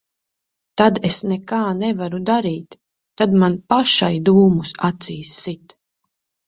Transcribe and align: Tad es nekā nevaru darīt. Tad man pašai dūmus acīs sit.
Tad 0.81 0.97
es 1.09 1.17
nekā 1.31 1.59
nevaru 1.83 2.21
darīt. 2.31 2.79
Tad 3.23 3.39
man 3.45 3.61
pašai 3.75 4.13
dūmus 4.33 4.77
acīs 4.93 5.39
sit. 5.47 5.81